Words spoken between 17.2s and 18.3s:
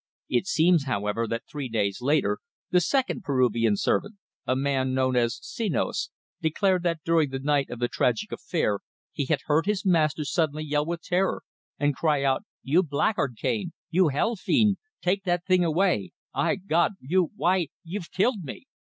why, you've